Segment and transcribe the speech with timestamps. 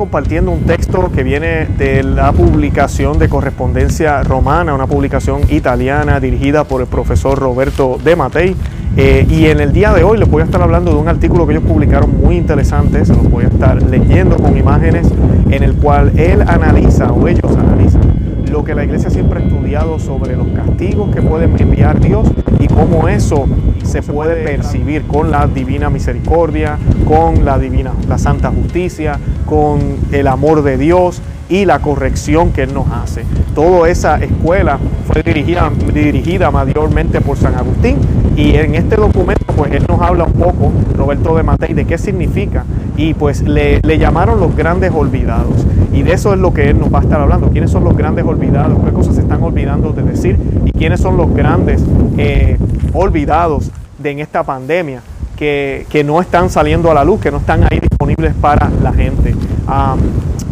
[0.00, 6.64] compartiendo un texto que viene de la publicación de correspondencia romana, una publicación italiana dirigida
[6.64, 8.56] por el profesor Roberto de Matei.
[8.96, 11.46] Eh, y en el día de hoy les voy a estar hablando de un artículo
[11.46, 15.06] que ellos publicaron muy interesante, se los voy a estar leyendo con imágenes,
[15.50, 18.00] en el cual él analiza o ellos analizan
[18.50, 22.66] lo que la iglesia siempre ha estudiado sobre los castigos que puede enviar Dios y
[22.66, 23.46] cómo eso
[23.84, 29.80] se puede percibir con la divina misericordia, con la divina, la santa justicia, con
[30.12, 33.24] el amor de Dios y la corrección que Él nos hace.
[33.54, 37.98] Toda esa escuela fue dirigida, dirigida mayormente por San Agustín
[38.40, 41.98] y en este documento pues Él nos habla un poco, Roberto de Matei, de qué
[41.98, 42.64] significa
[42.96, 45.66] y pues le, le llamaron los grandes olvidados.
[45.92, 47.50] Y de eso es lo que Él nos va a estar hablando.
[47.50, 48.78] ¿Quiénes son los grandes olvidados?
[48.84, 50.38] ¿Qué cosas se están olvidando de decir?
[50.64, 51.82] ¿Y quiénes son los grandes
[52.16, 52.56] eh,
[52.94, 55.02] olvidados de en esta pandemia?
[55.36, 57.80] Que, que, no están saliendo a la luz, que no están ahí
[58.40, 59.34] para la gente.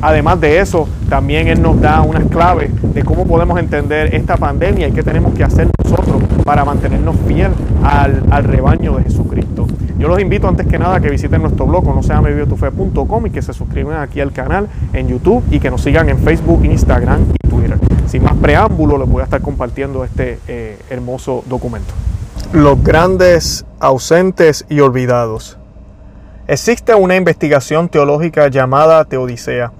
[0.00, 4.88] Además de eso, también Él nos da unas claves de cómo podemos entender esta pandemia
[4.88, 7.50] y qué tenemos que hacer nosotros para mantenernos fiel
[7.82, 9.66] al, rebaño de Jesucristo.
[9.98, 13.52] Yo los invito antes que nada a que visiten nuestro blog no y que se
[13.52, 17.78] suscriban aquí al canal en YouTube y que nos sigan en Facebook, Instagram y Twitter.
[18.06, 21.92] Sin más preámbulo, les voy a estar compartiendo este eh, hermoso documento.
[22.52, 25.58] Los grandes ausentes y olvidados.
[26.50, 29.70] Existe una investigación teológica llamada Teodicea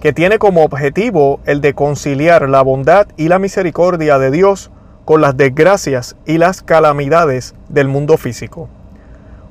[0.00, 4.70] que tiene como objetivo el de conciliar la bondad y la misericordia de Dios
[5.04, 8.70] con las desgracias y las calamidades del mundo físico,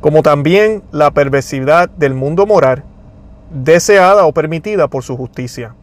[0.01, 2.83] como también la perversidad del mundo moral,
[3.51, 5.75] deseada o permitida por su justicia.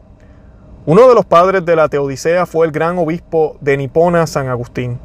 [0.86, 4.98] Uno de los padres de la Teodicea fue el gran obispo de Nipona, San Agustín,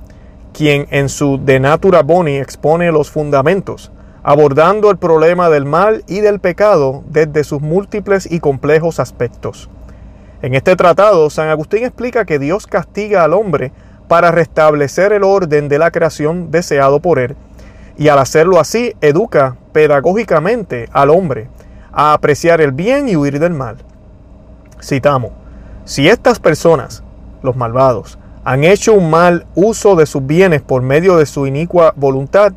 [0.52, 3.91] quien en su De Natura Boni expone los fundamentos
[4.27, 9.69] abordando el problema del mal y del pecado desde sus múltiples y complejos aspectos.
[10.41, 13.72] En este tratado, San Agustín explica que Dios castiga al hombre
[14.07, 17.35] para restablecer el orden de la creación deseado por él,
[18.00, 21.47] y al hacerlo así educa pedagógicamente al hombre
[21.91, 23.77] a apreciar el bien y huir del mal.
[24.81, 25.33] Citamos,
[25.83, 27.03] si estas personas,
[27.44, 31.94] los malvados, han hecho un mal uso de sus bienes por medio de su inicua
[31.95, 32.53] voluntad,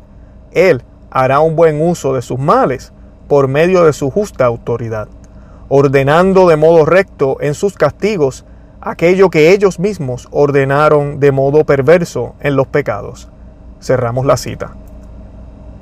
[0.51, 2.93] Él, hará un buen uso de sus males
[3.27, 5.07] por medio de su justa autoridad,
[5.67, 8.45] ordenando de modo recto en sus castigos
[8.81, 13.29] aquello que ellos mismos ordenaron de modo perverso en los pecados.
[13.81, 14.75] Cerramos la cita.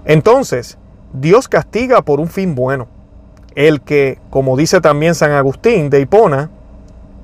[0.05, 0.77] Entonces,
[1.13, 2.87] Dios castiga por un fin bueno,
[3.55, 6.49] el que, como dice también San Agustín de Hipona,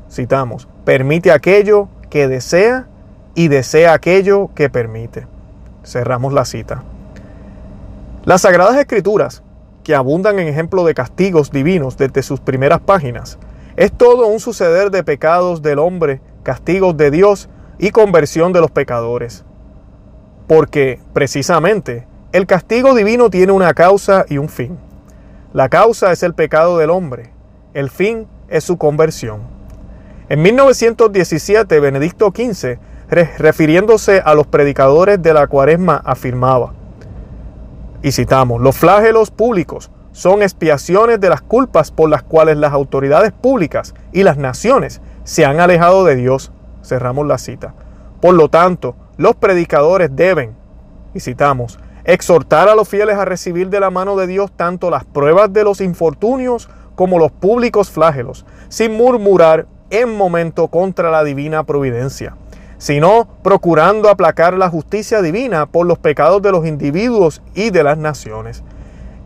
[0.09, 2.87] citamos, permite aquello que desea
[3.35, 5.27] y desea aquello que permite.
[5.83, 6.83] Cerramos la cita.
[8.25, 9.43] Las Sagradas Escrituras,
[9.83, 13.37] que abundan en ejemplos de castigos divinos desde sus primeras páginas,
[13.75, 18.71] es todo un suceder de pecados del hombre, castigos de Dios y conversión de los
[18.71, 19.43] pecadores.
[20.47, 24.79] Porque, precisamente, el castigo divino tiene una causa y un fin.
[25.51, 27.33] La causa es el pecado del hombre,
[27.73, 29.41] el fin es su conversión.
[30.29, 32.77] En 1917, Benedicto XV,
[33.09, 36.73] refiriéndose a los predicadores de la cuaresma, afirmaba,
[38.03, 43.31] y citamos, los flagelos públicos son expiaciones de las culpas por las cuales las autoridades
[43.31, 46.51] públicas y las naciones se han alejado de Dios.
[46.83, 47.73] Cerramos la cita.
[48.21, 50.53] Por lo tanto, los predicadores deben,
[51.13, 55.05] y citamos, exhortar a los fieles a recibir de la mano de Dios tanto las
[55.05, 61.63] pruebas de los infortunios como los públicos flagelos, sin murmurar en momento contra la divina
[61.63, 62.35] providencia
[62.83, 67.97] sino procurando aplacar la justicia divina por los pecados de los individuos y de las
[67.97, 68.61] naciones.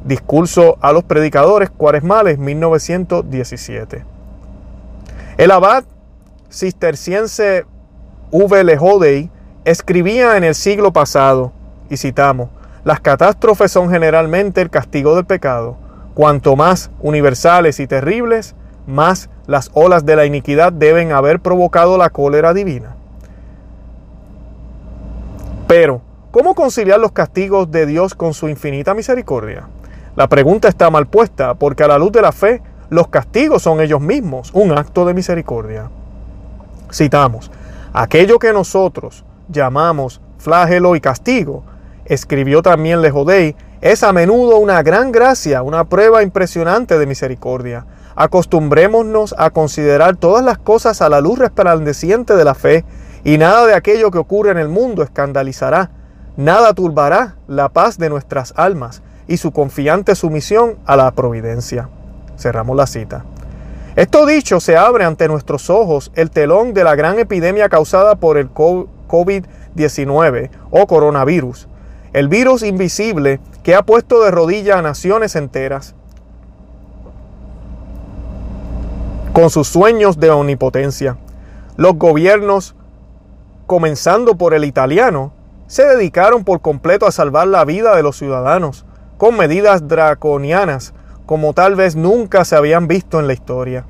[0.06, 4.06] Discurso a los predicadores cuaresmales 1917.
[5.40, 5.86] El abad
[6.52, 7.66] cisterciense
[8.30, 8.64] V.
[8.64, 9.32] Lejodei
[9.66, 11.52] escribía en el siglo pasado,
[11.90, 12.50] y citamos,
[12.84, 15.78] las catástrofes son generalmente el castigo del pecado.
[16.14, 18.54] Cuanto más universales y terribles,
[18.86, 22.97] más las olas de la iniquidad deben haber provocado la cólera divina.
[25.68, 29.68] Pero, ¿cómo conciliar los castigos de Dios con su infinita misericordia?
[30.16, 33.82] La pregunta está mal puesta porque a la luz de la fe, los castigos son
[33.82, 35.90] ellos mismos un acto de misericordia.
[36.90, 37.52] Citamos,
[37.92, 41.64] aquello que nosotros llamamos flagelo y castigo,
[42.06, 47.86] escribió también Lejodei, es a menudo una gran gracia, una prueba impresionante de misericordia.
[48.16, 52.86] Acostumbrémonos a considerar todas las cosas a la luz resplandeciente de la fe
[53.28, 55.92] y nada de aquello que ocurre en el mundo escandalizará,
[56.38, 61.90] nada turbará la paz de nuestras almas y su confiante sumisión a la providencia.
[62.38, 63.26] Cerramos la cita.
[63.98, 68.38] Esto dicho, se abre ante nuestros ojos el telón de la gran epidemia causada por
[68.38, 71.68] el COVID-19 o coronavirus,
[72.14, 75.96] el virus invisible que ha puesto de rodillas a naciones enteras
[79.34, 81.18] con sus sueños de omnipotencia.
[81.76, 82.77] Los gobiernos,
[83.68, 85.34] comenzando por el italiano,
[85.68, 88.86] se dedicaron por completo a salvar la vida de los ciudadanos,
[89.18, 90.94] con medidas draconianas
[91.28, 93.86] como tal vez nunca se habían visto en la historia.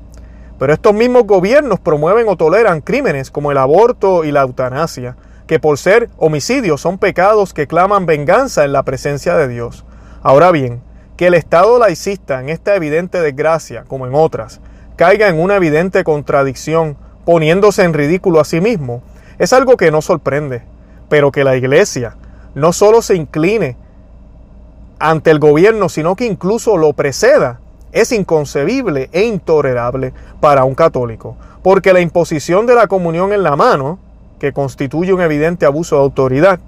[0.58, 5.16] Pero estos mismos gobiernos promueven o toleran crímenes como el aborto y la eutanasia,
[5.46, 9.84] que por ser homicidios son pecados que claman venganza en la presencia de Dios.
[10.20, 10.82] Ahora bien,
[11.16, 14.60] que el Estado laicista en esta evidente desgracia, como en otras,
[14.96, 19.02] caiga en una evidente contradicción, poniéndose en ridículo a sí mismo,
[19.38, 20.62] es algo que no sorprende,
[21.08, 22.16] pero que la Iglesia
[22.54, 23.76] no solo se incline
[24.98, 27.60] ante el gobierno, sino que incluso lo preceda,
[27.92, 33.56] es inconcebible e intolerable para un católico, porque la imposición de la comunión en la
[33.56, 33.98] mano,
[34.38, 36.60] que constituye un evidente abuso de autoridad,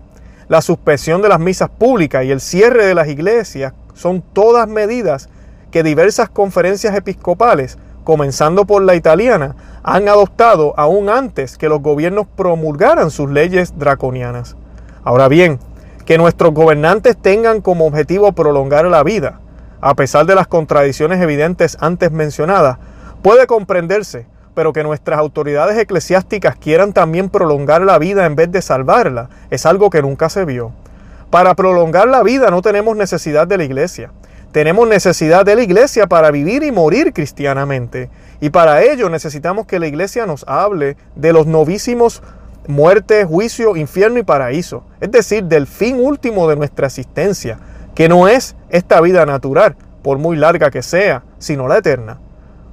[0.48, 5.28] la suspensión de las misas públicas y el cierre de las iglesias son todas medidas
[5.70, 12.26] que diversas conferencias episcopales comenzando por la italiana, han adoptado aún antes que los gobiernos
[12.36, 14.56] promulgaran sus leyes draconianas.
[15.04, 15.58] Ahora bien,
[16.04, 19.40] que nuestros gobernantes tengan como objetivo prolongar la vida,
[19.80, 22.78] a pesar de las contradicciones evidentes antes mencionadas,
[23.22, 28.60] puede comprenderse, pero que nuestras autoridades eclesiásticas quieran también prolongar la vida en vez de
[28.60, 30.72] salvarla, es algo que nunca se vio.
[31.30, 34.10] Para prolongar la vida no tenemos necesidad de la iglesia.
[34.52, 38.10] Tenemos necesidad de la iglesia para vivir y morir cristianamente.
[38.40, 42.22] Y para ello necesitamos que la iglesia nos hable de los novísimos
[42.66, 44.84] muerte, juicio, infierno y paraíso.
[45.00, 47.58] Es decir, del fin último de nuestra existencia,
[47.94, 52.18] que no es esta vida natural, por muy larga que sea, sino la eterna.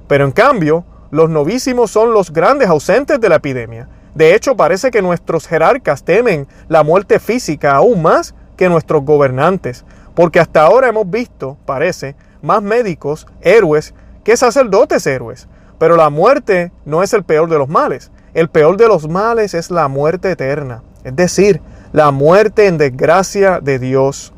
[0.06, 3.88] Pero en cambio, los novísimos son los grandes ausentes de la epidemia.
[4.14, 9.84] De hecho, parece que nuestros jerarcas temen la muerte física aún más que nuestros gobernantes,
[10.14, 13.94] porque hasta ahora hemos visto, parece, más médicos héroes
[14.24, 15.48] que sacerdotes héroes.
[15.78, 18.10] Pero la muerte no es el peor de los males.
[18.34, 21.60] El peor de los males es la muerte eterna, es decir,
[21.92, 24.32] la muerte en desgracia de Dios.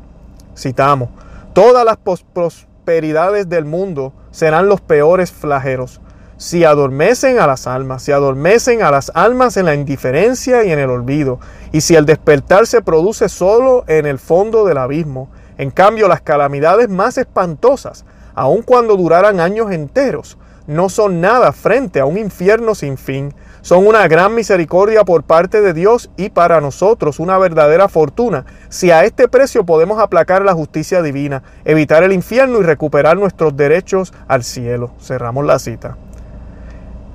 [0.57, 1.09] Citamos,
[1.53, 5.99] todas las prosperidades del mundo serán los peores flageros.
[6.37, 10.79] Si adormecen a las almas, si adormecen a las almas en la indiferencia y en
[10.79, 11.39] el olvido,
[11.71, 16.21] y si el despertar se produce solo en el fondo del abismo, en cambio, las
[16.21, 22.75] calamidades más espantosas, aun cuando duraran años enteros, no son nada frente a un infierno
[22.75, 23.33] sin fin.
[23.61, 28.89] Son una gran misericordia por parte de Dios y para nosotros una verdadera fortuna si
[28.91, 34.13] a este precio podemos aplacar la justicia divina, evitar el infierno y recuperar nuestros derechos
[34.27, 34.91] al cielo.
[34.99, 35.97] Cerramos la cita.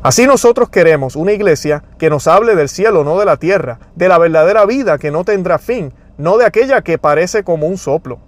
[0.02, 4.08] Así nosotros queremos una iglesia que nos hable del cielo, no de la tierra, de
[4.08, 8.20] la verdadera vida que no tendrá fin, no de aquella que parece como un soplo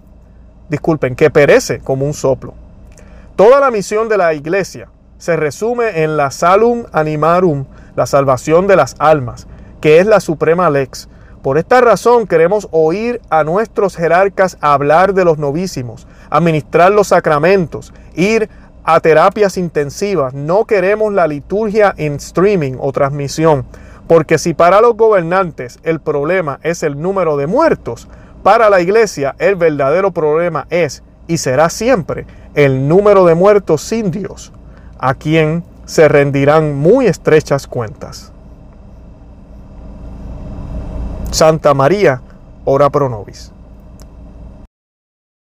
[0.69, 2.53] disculpen, que perece como un soplo.
[3.35, 4.89] Toda la misión de la iglesia
[5.19, 9.47] se resume en la salum animarum, la salvación de las almas,
[9.81, 11.09] que es la suprema lex.
[11.43, 17.93] Por esta razón queremos oír a nuestros jerarcas hablar de los novísimos, administrar los sacramentos,
[18.15, 18.49] ir
[18.83, 20.33] a terapias intensivas.
[20.33, 23.65] No queremos la liturgia en streaming o transmisión,
[24.07, 28.07] porque si para los gobernantes el problema es el número de muertos,
[28.41, 34.11] para la iglesia el verdadero problema es y será siempre el número de muertos sin
[34.11, 34.53] Dios,
[34.99, 38.31] a quien se rendirán muy estrechas cuentas.
[41.31, 42.21] Santa María,
[42.65, 43.51] ora pro nobis.